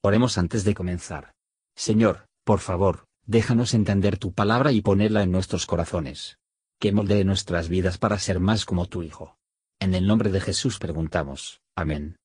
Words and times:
Oremos 0.00 0.38
antes 0.38 0.64
de 0.64 0.74
comenzar. 0.74 1.32
Señor, 1.74 2.28
por 2.44 2.60
favor, 2.60 3.06
déjanos 3.26 3.74
entender 3.74 4.16
tu 4.16 4.32
palabra 4.32 4.70
y 4.70 4.80
ponerla 4.80 5.22
en 5.22 5.32
nuestros 5.32 5.66
corazones. 5.66 6.38
Que 6.78 6.92
moldee 6.92 7.24
nuestras 7.24 7.68
vidas 7.68 7.98
para 7.98 8.18
ser 8.18 8.38
más 8.38 8.64
como 8.64 8.86
tu 8.86 9.02
Hijo. 9.02 9.36
En 9.80 9.94
el 9.94 10.06
nombre 10.06 10.30
de 10.30 10.40
Jesús 10.40 10.78
preguntamos. 10.78 11.60
Amén. 11.74 12.16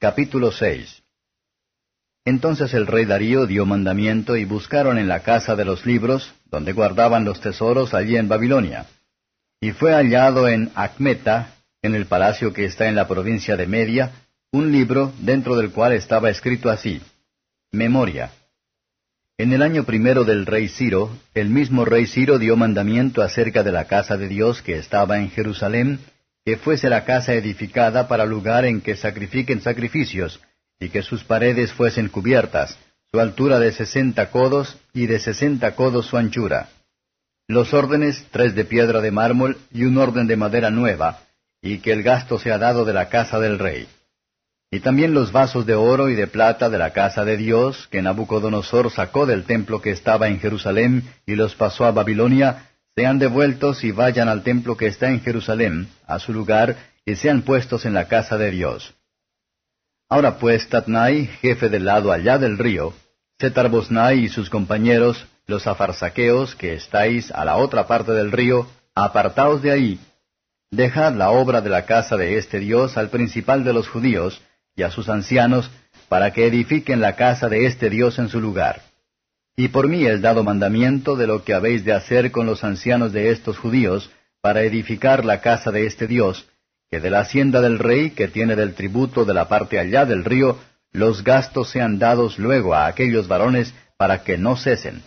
Capítulo 0.00 0.50
6 0.50 1.02
Entonces 2.24 2.72
el 2.72 2.86
rey 2.86 3.04
Darío 3.04 3.46
dio 3.46 3.66
mandamiento 3.66 4.36
y 4.36 4.46
buscaron 4.46 4.96
en 4.98 5.08
la 5.08 5.22
casa 5.22 5.56
de 5.56 5.66
los 5.66 5.84
libros, 5.84 6.34
donde 6.46 6.72
guardaban 6.72 7.26
los 7.26 7.40
tesoros 7.42 7.92
allí 7.92 8.16
en 8.16 8.28
Babilonia. 8.28 8.86
Y 9.60 9.72
fue 9.72 9.92
hallado 9.92 10.48
en 10.48 10.72
Acmeta, 10.74 11.54
en 11.82 11.94
el 11.94 12.06
palacio 12.06 12.54
que 12.54 12.64
está 12.64 12.88
en 12.88 12.94
la 12.94 13.06
provincia 13.06 13.56
de 13.56 13.66
Media, 13.66 14.21
un 14.54 14.70
libro 14.70 15.14
dentro 15.18 15.56
del 15.56 15.70
cual 15.70 15.94
estaba 15.94 16.28
escrito 16.28 16.68
así, 16.68 17.00
Memoria. 17.72 18.32
En 19.38 19.54
el 19.54 19.62
año 19.62 19.84
primero 19.84 20.24
del 20.24 20.44
rey 20.44 20.68
Ciro, 20.68 21.08
el 21.32 21.48
mismo 21.48 21.86
rey 21.86 22.06
Ciro 22.06 22.38
dio 22.38 22.54
mandamiento 22.54 23.22
acerca 23.22 23.62
de 23.62 23.72
la 23.72 23.86
casa 23.86 24.18
de 24.18 24.28
Dios 24.28 24.60
que 24.60 24.76
estaba 24.76 25.18
en 25.18 25.30
Jerusalén, 25.30 26.00
que 26.44 26.58
fuese 26.58 26.90
la 26.90 27.06
casa 27.06 27.32
edificada 27.32 28.08
para 28.08 28.26
lugar 28.26 28.66
en 28.66 28.82
que 28.82 28.94
sacrifiquen 28.94 29.62
sacrificios, 29.62 30.42
y 30.78 30.90
que 30.90 31.00
sus 31.02 31.24
paredes 31.24 31.72
fuesen 31.72 32.08
cubiertas, 32.08 32.78
su 33.10 33.20
altura 33.20 33.58
de 33.58 33.72
sesenta 33.72 34.30
codos 34.30 34.76
y 34.92 35.06
de 35.06 35.18
sesenta 35.18 35.74
codos 35.74 36.06
su 36.06 36.18
anchura. 36.18 36.68
Los 37.48 37.72
órdenes, 37.72 38.26
tres 38.30 38.54
de 38.54 38.66
piedra 38.66 39.00
de 39.00 39.12
mármol 39.12 39.56
y 39.72 39.84
un 39.84 39.96
orden 39.96 40.26
de 40.26 40.36
madera 40.36 40.70
nueva, 40.70 41.20
y 41.62 41.78
que 41.78 41.92
el 41.92 42.02
gasto 42.02 42.38
sea 42.38 42.58
dado 42.58 42.84
de 42.84 42.92
la 42.92 43.08
casa 43.08 43.40
del 43.40 43.58
rey. 43.58 43.88
Y 44.74 44.80
también 44.80 45.12
los 45.12 45.32
vasos 45.32 45.66
de 45.66 45.74
oro 45.74 46.08
y 46.08 46.14
de 46.14 46.26
plata 46.26 46.70
de 46.70 46.78
la 46.78 46.94
casa 46.94 47.26
de 47.26 47.36
Dios, 47.36 47.88
que 47.90 48.00
Nabucodonosor 48.00 48.90
sacó 48.90 49.26
del 49.26 49.44
templo 49.44 49.82
que 49.82 49.90
estaba 49.90 50.28
en 50.28 50.40
Jerusalén 50.40 51.04
y 51.26 51.34
los 51.34 51.54
pasó 51.54 51.84
a 51.84 51.90
Babilonia, 51.90 52.70
sean 52.96 53.18
devueltos 53.18 53.84
y 53.84 53.92
vayan 53.92 54.30
al 54.30 54.42
templo 54.42 54.78
que 54.78 54.86
está 54.86 55.10
en 55.10 55.20
Jerusalén, 55.20 55.88
a 56.06 56.18
su 56.18 56.32
lugar, 56.32 56.76
y 57.04 57.16
sean 57.16 57.42
puestos 57.42 57.84
en 57.84 57.92
la 57.92 58.08
casa 58.08 58.38
de 58.38 58.50
Dios. 58.50 58.94
Ahora 60.08 60.38
pues, 60.38 60.66
Tatnai, 60.70 61.26
jefe 61.26 61.68
del 61.68 61.84
lado 61.84 62.10
allá 62.10 62.38
del 62.38 62.56
río, 62.56 62.94
Setarbosnai 63.40 64.20
y 64.20 64.28
sus 64.30 64.48
compañeros, 64.48 65.26
los 65.46 65.66
afarsaqueos 65.66 66.54
que 66.54 66.72
estáis 66.72 67.30
a 67.30 67.44
la 67.44 67.56
otra 67.56 67.86
parte 67.86 68.12
del 68.12 68.32
río, 68.32 68.66
apartaos 68.94 69.60
de 69.60 69.70
ahí. 69.70 70.00
Dejad 70.70 71.12
la 71.12 71.30
obra 71.30 71.60
de 71.60 71.68
la 71.68 71.84
casa 71.84 72.16
de 72.16 72.38
este 72.38 72.58
Dios 72.58 72.96
al 72.96 73.10
principal 73.10 73.64
de 73.64 73.74
los 73.74 73.86
judíos, 73.86 74.40
y 74.76 74.82
a 74.82 74.90
sus 74.90 75.08
ancianos, 75.08 75.70
para 76.08 76.32
que 76.32 76.46
edifiquen 76.46 77.00
la 77.00 77.16
casa 77.16 77.48
de 77.48 77.66
este 77.66 77.90
Dios 77.90 78.18
en 78.18 78.28
su 78.28 78.40
lugar. 78.40 78.82
Y 79.56 79.68
por 79.68 79.88
mí 79.88 80.06
es 80.06 80.20
dado 80.22 80.44
mandamiento 80.44 81.16
de 81.16 81.26
lo 81.26 81.44
que 81.44 81.54
habéis 81.54 81.84
de 81.84 81.92
hacer 81.92 82.30
con 82.30 82.46
los 82.46 82.64
ancianos 82.64 83.12
de 83.12 83.30
estos 83.30 83.58
judíos, 83.58 84.10
para 84.40 84.62
edificar 84.62 85.24
la 85.24 85.40
casa 85.40 85.70
de 85.70 85.86
este 85.86 86.06
Dios, 86.06 86.46
que 86.90 87.00
de 87.00 87.10
la 87.10 87.20
hacienda 87.20 87.60
del 87.60 87.78
rey, 87.78 88.10
que 88.10 88.28
tiene 88.28 88.56
del 88.56 88.74
tributo 88.74 89.24
de 89.24 89.34
la 89.34 89.48
parte 89.48 89.78
allá 89.78 90.04
del 90.04 90.24
río, 90.24 90.58
los 90.90 91.24
gastos 91.24 91.70
sean 91.70 91.98
dados 91.98 92.38
luego 92.38 92.74
a 92.74 92.86
aquellos 92.86 93.28
varones 93.28 93.72
para 93.96 94.24
que 94.24 94.36
no 94.36 94.56
cesen. 94.56 95.02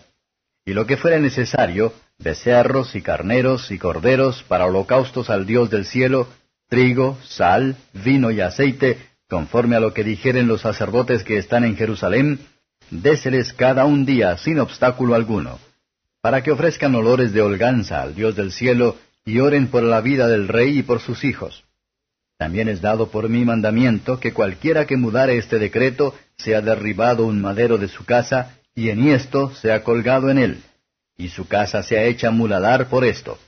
Y 0.66 0.74
lo 0.74 0.88
que 0.88 0.98
fuere 0.98 1.20
necesario, 1.20 1.94
becerros 2.18 2.96
y 2.96 3.02
carneros 3.02 3.70
y 3.72 3.78
corderos 3.78 4.42
para 4.44 4.66
holocaustos 4.66 5.30
al 5.30 5.46
Dios 5.46 5.70
del 5.70 5.86
cielo, 5.86 6.28
trigo, 6.70 7.20
sal, 7.24 7.76
vino 7.94 8.32
y 8.32 8.42
aceite, 8.42 8.98
conforme 9.30 9.76
a 9.76 9.80
lo 9.80 9.94
que 9.94 10.04
dijeren 10.04 10.48
los 10.48 10.62
sacerdotes 10.62 11.23
que 11.23 11.38
están 11.38 11.64
en 11.64 11.76
Jerusalén, 11.76 12.40
déseles 12.92 13.54
cada 13.54 13.86
un 13.86 14.06
día 14.06 14.38
sin 14.38 14.59
obstáculo 14.59 15.16
alguno, 15.16 15.59
para 16.22 16.44
que 16.44 16.52
ofrezcan 16.52 16.95
olores 16.95 17.34
de 17.34 17.42
holganza 17.42 18.02
al 18.02 18.16
Dios 18.16 18.36
del 18.36 18.52
cielo 18.52 18.97
y 19.25 19.40
oren 19.40 19.68
por 19.68 19.84
la 19.84 20.02
vida 20.02 20.28
del 20.28 20.47
rey 20.47 20.80
y 20.80 20.84
por 20.84 21.00
sus 21.00 21.24
hijos. 21.24 21.63
También 22.38 22.68
es 22.68 22.81
dado 22.81 23.09
por 23.09 23.30
mi 23.30 23.46
mandamiento 23.46 24.19
que 24.19 24.34
cualquiera 24.34 24.86
que 24.86 24.97
mudare 24.97 25.38
este 25.38 25.57
decreto 25.57 26.13
sea 26.38 26.62
derribado 26.62 27.25
un 27.25 27.42
madero 27.42 27.78
de 27.78 27.88
su 27.88 28.06
casa 28.06 28.57
y 28.75 28.90
en 28.90 29.07
esto 29.07 29.53
sea 29.56 29.84
colgado 29.84 30.30
en 30.30 30.38
él, 30.38 30.63
y 31.18 31.30
su 31.30 31.47
casa 31.47 31.81
sea 31.81 32.03
hecha 32.03 32.31
muladar 32.31 32.90
por 32.90 33.06
esto 33.06 33.40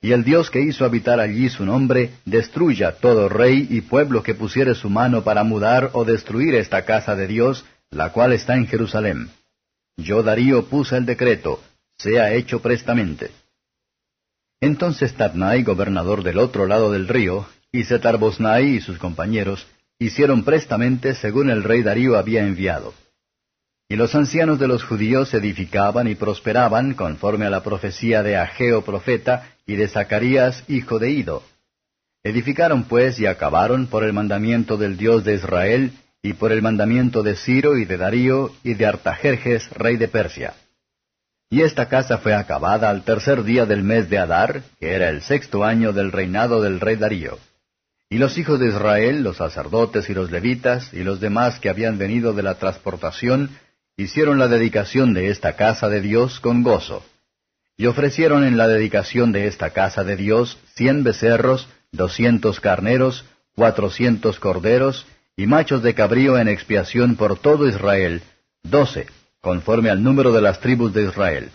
y 0.00 0.12
el 0.12 0.24
Dios 0.24 0.50
que 0.50 0.60
hizo 0.60 0.84
habitar 0.84 1.20
allí 1.20 1.48
su 1.48 1.64
nombre, 1.64 2.10
destruya 2.24 2.92
todo 2.92 3.28
rey 3.28 3.66
y 3.70 3.80
pueblo 3.80 4.22
que 4.22 4.34
pusiere 4.34 4.74
su 4.74 4.90
mano 4.90 5.24
para 5.24 5.42
mudar 5.42 5.90
o 5.94 6.04
destruir 6.04 6.54
esta 6.54 6.84
casa 6.84 7.16
de 7.16 7.26
Dios, 7.26 7.64
la 7.90 8.12
cual 8.12 8.32
está 8.32 8.54
en 8.56 8.66
Jerusalén. 8.66 9.30
Yo 9.96 10.22
Darío 10.22 10.66
puse 10.66 10.96
el 10.96 11.06
decreto, 11.06 11.62
sea 11.96 12.34
hecho 12.34 12.60
prestamente. 12.60 13.30
Entonces 14.60 15.14
Tatnai, 15.14 15.62
gobernador 15.62 16.22
del 16.22 16.38
otro 16.38 16.66
lado 16.66 16.92
del 16.92 17.08
río, 17.08 17.46
y 17.72 17.84
Setarbosnai 17.84 18.76
y 18.76 18.80
sus 18.80 18.98
compañeros, 18.98 19.66
hicieron 19.98 20.44
prestamente 20.44 21.14
según 21.14 21.50
el 21.50 21.62
rey 21.62 21.82
Darío 21.82 22.16
había 22.16 22.42
enviado. 22.42 22.94
Y 23.88 23.96
los 23.96 24.14
ancianos 24.14 24.58
de 24.58 24.66
los 24.66 24.82
judíos 24.82 25.32
edificaban 25.32 26.08
y 26.08 26.16
prosperaban 26.16 26.94
conforme 26.94 27.46
a 27.46 27.50
la 27.50 27.62
profecía 27.62 28.22
de 28.22 28.36
Ageo 28.36 28.82
profeta 28.82 29.55
y 29.66 29.76
de 29.76 29.88
Zacarías 29.88 30.64
hijo 30.68 30.98
de 30.98 31.10
Ido. 31.10 31.42
Edificaron 32.22 32.84
pues 32.84 33.18
y 33.18 33.26
acabaron 33.26 33.86
por 33.86 34.04
el 34.04 34.12
mandamiento 34.12 34.76
del 34.76 34.96
Dios 34.96 35.24
de 35.24 35.34
Israel 35.34 35.92
y 36.22 36.32
por 36.32 36.52
el 36.52 36.62
mandamiento 36.62 37.22
de 37.22 37.36
Ciro 37.36 37.76
y 37.76 37.84
de 37.84 37.96
Darío 37.96 38.52
y 38.64 38.74
de 38.74 38.86
Artajerjes 38.86 39.70
rey 39.70 39.96
de 39.96 40.08
Persia. 40.08 40.54
Y 41.48 41.62
esta 41.62 41.88
casa 41.88 42.18
fue 42.18 42.34
acabada 42.34 42.90
al 42.90 43.04
tercer 43.04 43.44
día 43.44 43.66
del 43.66 43.84
mes 43.84 44.10
de 44.10 44.18
Adar, 44.18 44.62
que 44.80 44.94
era 44.94 45.08
el 45.08 45.22
sexto 45.22 45.62
año 45.62 45.92
del 45.92 46.10
reinado 46.10 46.60
del 46.60 46.80
rey 46.80 46.96
Darío. 46.96 47.38
Y 48.08 48.18
los 48.18 48.38
hijos 48.38 48.58
de 48.58 48.68
Israel, 48.68 49.22
los 49.22 49.36
sacerdotes 49.36 50.10
y 50.10 50.14
los 50.14 50.30
levitas, 50.30 50.92
y 50.92 51.04
los 51.04 51.20
demás 51.20 51.60
que 51.60 51.68
habían 51.68 51.98
venido 51.98 52.32
de 52.32 52.42
la 52.42 52.56
transportación, 52.56 53.50
hicieron 53.96 54.38
la 54.38 54.48
dedicación 54.48 55.14
de 55.14 55.28
esta 55.28 55.54
casa 55.54 55.88
de 55.88 56.00
Dios 56.00 56.40
con 56.40 56.64
gozo. 56.64 57.04
Y 57.76 57.86
ofrecieron 57.86 58.44
en 58.44 58.56
la 58.56 58.68
dedicación 58.68 59.32
de 59.32 59.46
esta 59.46 59.70
casa 59.70 60.02
de 60.02 60.16
Dios 60.16 60.58
cien 60.74 61.04
becerros, 61.04 61.68
doscientos 61.92 62.60
carneros, 62.60 63.24
cuatrocientos 63.54 64.38
corderos, 64.38 65.06
y 65.36 65.46
machos 65.46 65.82
de 65.82 65.94
cabrío 65.94 66.38
en 66.38 66.48
expiación 66.48 67.16
por 67.16 67.38
todo 67.38 67.68
Israel, 67.68 68.22
doce, 68.62 69.06
conforme 69.42 69.90
al 69.90 70.02
número 70.02 70.32
de 70.32 70.40
las 70.40 70.60
tribus 70.60 70.94
de 70.94 71.04
Israel. 71.04 71.50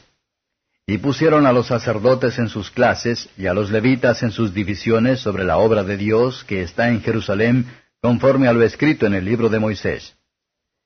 Y 0.85 0.99
pusieron 0.99 1.47
a 1.47 1.53
los 1.53 1.67
sacerdotes 1.67 2.37
en 2.37 2.49
sus 2.49 2.69
clases, 2.69 3.29
y 3.37 3.47
a 3.47 3.53
los 3.53 3.71
levitas 3.71 4.21
en 4.21 4.31
sus 4.31 4.53
divisiones 4.53 5.19
sobre 5.19 5.43
la 5.43 5.57
obra 5.57 5.83
de 5.83 5.97
Dios 5.97 6.43
que 6.43 6.61
está 6.61 6.89
en 6.89 7.01
Jerusalén, 7.01 7.65
conforme 8.01 8.47
a 8.47 8.53
lo 8.53 8.63
escrito 8.63 9.07
en 9.07 9.15
el 9.15 9.25
libro 9.25 9.49
de 9.49 9.59
Moisés. 9.59 10.15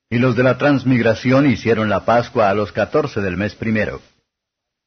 Y 0.09 0.19
los 0.19 0.35
de 0.35 0.43
la 0.43 0.57
transmigración 0.57 1.49
hicieron 1.49 1.89
la 1.89 2.05
Pascua 2.05 2.49
a 2.49 2.53
los 2.53 2.71
catorce 2.71 3.19
del 3.21 3.35
mes 3.35 3.55
primero. 3.55 4.01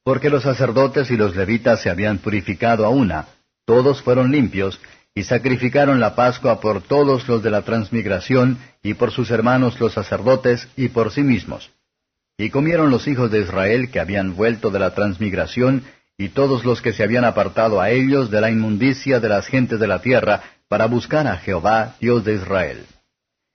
Porque 0.09 0.31
los 0.31 0.41
sacerdotes 0.41 1.11
y 1.11 1.17
los 1.17 1.35
levitas 1.35 1.83
se 1.83 1.89
habían 1.91 2.17
purificado 2.17 2.83
a 2.83 2.89
una, 2.89 3.27
todos 3.63 4.01
fueron 4.01 4.31
limpios, 4.31 4.81
y 5.13 5.21
sacrificaron 5.21 5.99
la 5.99 6.15
Pascua 6.15 6.59
por 6.59 6.81
todos 6.81 7.27
los 7.27 7.43
de 7.43 7.51
la 7.51 7.61
transmigración, 7.61 8.57
y 8.81 8.95
por 8.95 9.11
sus 9.11 9.29
hermanos 9.29 9.79
los 9.79 9.93
sacerdotes, 9.93 10.67
y 10.75 10.87
por 10.87 11.11
sí 11.11 11.21
mismos. 11.21 11.69
Y 12.39 12.49
comieron 12.49 12.89
los 12.89 13.07
hijos 13.07 13.29
de 13.29 13.41
Israel 13.41 13.91
que 13.91 13.99
habían 13.99 14.35
vuelto 14.35 14.71
de 14.71 14.79
la 14.79 14.95
transmigración, 14.95 15.83
y 16.17 16.29
todos 16.29 16.65
los 16.65 16.81
que 16.81 16.91
se 16.91 17.03
habían 17.03 17.23
apartado 17.23 17.79
a 17.79 17.91
ellos 17.91 18.31
de 18.31 18.41
la 18.41 18.49
inmundicia 18.49 19.19
de 19.19 19.29
las 19.29 19.45
gentes 19.45 19.79
de 19.79 19.85
la 19.85 20.01
tierra, 20.01 20.41
para 20.67 20.87
buscar 20.87 21.27
a 21.27 21.37
Jehová, 21.37 21.97
Dios 21.99 22.25
de 22.25 22.33
Israel 22.33 22.87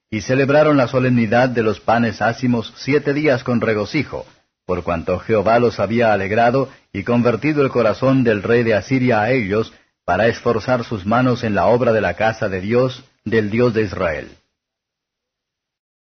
y 0.09 0.21
celebraron 0.21 0.77
la 0.77 0.87
solemnidad 0.87 1.49
de 1.49 1.65
los 1.65 1.81
panes 1.81 2.23
ácimos 2.23 2.73
siete 2.77 3.13
días 3.13 3.43
con 3.43 3.61
regocijo, 3.61 4.25
por 4.67 4.83
cuanto 4.83 5.19
Jehová 5.19 5.59
los 5.59 5.79
había 5.79 6.13
alegrado 6.13 6.69
y 6.93 7.05
convertido 7.05 7.63
el 7.63 7.71
corazón 7.71 8.25
del 8.25 8.43
rey 8.43 8.63
de 8.63 8.75
Asiria 8.75 9.21
a 9.21 9.31
ellos, 9.31 9.73
para 10.05 10.29
esforzar 10.29 10.85
sus 10.85 11.07
manos 11.07 11.45
en 11.45 11.55
la 11.55 11.67
obra 11.67 11.93
de 11.93 12.01
la 12.01 12.15
casa 12.15 12.49
de 12.49 12.61
Dios, 12.61 13.05
del 13.25 13.51
Dios 13.51 13.73
de 13.75 13.83
Israel. 13.83 14.29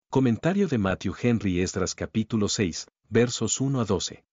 Comentario 0.10 0.68
de 0.68 0.78
Matthew 0.78 1.16
Henry 1.22 1.62
Esdras 1.62 1.96
capítulo 1.96 2.48
6, 2.48 2.88
versos 3.10 3.60
1 3.62 3.82
a 3.82 3.86
12. 3.86 4.24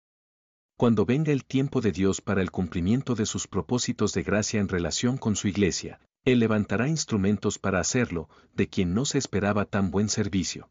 Cuando 0.76 1.04
venga 1.04 1.32
el 1.32 1.44
tiempo 1.44 1.80
de 1.80 1.92
Dios 1.92 2.20
para 2.20 2.42
el 2.42 2.50
cumplimiento 2.50 3.14
de 3.14 3.26
sus 3.26 3.46
propósitos 3.46 4.12
de 4.12 4.22
gracia 4.22 4.60
en 4.60 4.68
relación 4.68 5.18
con 5.18 5.36
su 5.36 5.46
iglesia, 5.46 6.00
él 6.24 6.38
levantará 6.38 6.88
instrumentos 6.88 7.58
para 7.58 7.80
hacerlo, 7.80 8.28
de 8.54 8.68
quien 8.68 8.92
no 8.92 9.04
se 9.04 9.18
esperaba 9.18 9.64
tan 9.64 9.90
buen 9.90 10.08
servicio. 10.08 10.68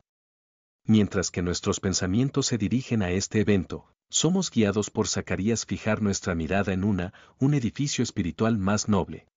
Mientras 0.89 1.29
que 1.29 1.43
nuestros 1.43 1.79
pensamientos 1.79 2.47
se 2.47 2.57
dirigen 2.57 3.03
a 3.03 3.11
este 3.11 3.41
evento, 3.41 3.93
somos 4.09 4.49
guiados 4.49 4.89
por 4.89 5.07
Zacarías 5.07 5.67
fijar 5.67 6.01
nuestra 6.01 6.33
mirada 6.33 6.73
en 6.73 6.83
una, 6.83 7.13
un 7.37 7.53
edificio 7.53 8.01
espiritual 8.01 8.57
más 8.57 8.89
noble. 8.89 9.27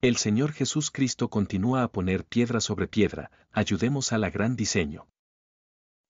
El 0.00 0.16
Señor 0.16 0.50
Jesús 0.50 0.90
Cristo 0.90 1.30
continúa 1.30 1.84
a 1.84 1.92
poner 1.92 2.24
piedra 2.24 2.58
sobre 2.58 2.88
piedra, 2.88 3.30
ayudemos 3.52 4.12
a 4.12 4.18
la 4.18 4.30
gran 4.30 4.56
diseño. 4.56 5.06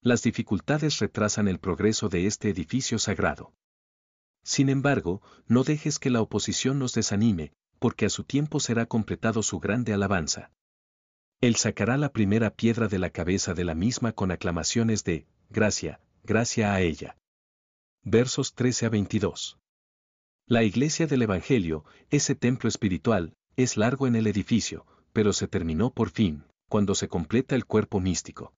Las 0.00 0.22
dificultades 0.22 0.98
retrasan 0.98 1.46
el 1.46 1.58
progreso 1.58 2.08
de 2.08 2.26
este 2.26 2.48
edificio 2.48 2.98
sagrado. 2.98 3.52
Sin 4.44 4.70
embargo, 4.70 5.20
no 5.46 5.64
dejes 5.64 5.98
que 5.98 6.08
la 6.08 6.22
oposición 6.22 6.78
nos 6.78 6.94
desanime, 6.94 7.52
porque 7.78 8.06
a 8.06 8.08
su 8.08 8.24
tiempo 8.24 8.60
será 8.60 8.86
completado 8.86 9.42
su 9.42 9.60
grande 9.60 9.92
alabanza. 9.92 10.52
Él 11.44 11.56
sacará 11.56 11.98
la 11.98 12.10
primera 12.10 12.48
piedra 12.48 12.88
de 12.88 12.98
la 12.98 13.10
cabeza 13.10 13.52
de 13.52 13.64
la 13.64 13.74
misma 13.74 14.12
con 14.12 14.30
aclamaciones 14.30 15.04
de, 15.04 15.26
gracia, 15.50 16.00
gracia 16.22 16.72
a 16.72 16.80
ella. 16.80 17.18
Versos 18.02 18.54
13 18.54 18.86
a 18.86 18.88
22. 18.88 19.58
La 20.46 20.62
iglesia 20.62 21.06
del 21.06 21.20
Evangelio, 21.20 21.84
ese 22.08 22.34
templo 22.34 22.70
espiritual, 22.70 23.34
es 23.56 23.76
largo 23.76 24.06
en 24.06 24.16
el 24.16 24.26
edificio, 24.26 24.86
pero 25.12 25.34
se 25.34 25.46
terminó 25.46 25.92
por 25.92 26.08
fin, 26.08 26.44
cuando 26.70 26.94
se 26.94 27.08
completa 27.08 27.54
el 27.54 27.66
cuerpo 27.66 28.00
místico. 28.00 28.54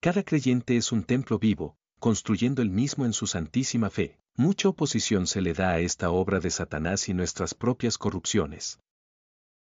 Cada 0.00 0.24
creyente 0.24 0.76
es 0.76 0.90
un 0.90 1.04
templo 1.04 1.38
vivo, 1.38 1.76
construyendo 2.00 2.62
el 2.62 2.70
mismo 2.70 3.04
en 3.04 3.12
su 3.12 3.28
santísima 3.28 3.90
fe. 3.90 4.18
Mucha 4.34 4.70
oposición 4.70 5.28
se 5.28 5.40
le 5.40 5.54
da 5.54 5.70
a 5.70 5.78
esta 5.78 6.10
obra 6.10 6.40
de 6.40 6.50
Satanás 6.50 7.08
y 7.08 7.14
nuestras 7.14 7.54
propias 7.54 7.96
corrupciones. 7.96 8.80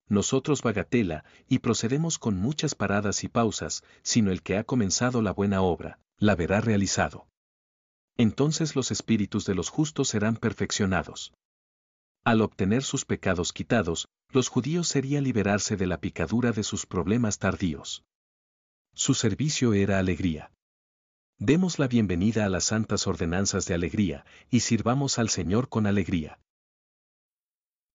Nosotros 0.09 0.63
bagatela, 0.63 1.25
y 1.49 1.59
procedemos 1.59 2.19
con 2.19 2.37
muchas 2.37 2.75
paradas 2.75 3.25
y 3.25 3.29
pausas, 3.29 3.83
sino 4.03 4.31
el 4.31 4.43
que 4.43 4.57
ha 4.57 4.65
comenzado 4.65 5.21
la 5.21 5.33
buena 5.33 5.63
obra, 5.63 5.99
la 6.19 6.37
verá 6.37 6.61
realizado. 6.61 7.27
Entonces 8.17 8.77
los 8.77 8.91
espíritus 8.91 9.45
de 9.45 9.55
los 9.55 9.69
justos 9.69 10.09
serán 10.09 10.37
perfeccionados. 10.37 11.33
Al 12.25 12.41
obtener 12.41 12.83
sus 12.83 13.05
pecados 13.05 13.53
quitados, 13.53 14.09
los 14.31 14.49
judíos 14.49 14.89
sería 14.89 15.21
liberarse 15.21 15.77
de 15.77 15.87
la 15.87 16.01
picadura 16.01 16.53
de 16.53 16.63
sus 16.63 16.87
problemas 16.87 17.39
tardíos. 17.39 18.05
Su 18.95 19.15
servicio 19.15 19.75
era 19.75 19.99
alegría. 19.99 20.51
Demos 21.39 21.79
la 21.79 21.87
bienvenida 21.87 22.47
a 22.47 22.49
las 22.49 22.65
santas 22.65 23.07
ordenanzas 23.07 23.67
de 23.67 23.75
alegría, 23.75 24.25
y 24.51 24.61
sirvamos 24.61 25.19
al 25.19 25.29
Señor 25.29 25.69
con 25.69 25.87
alegría. 25.87 26.39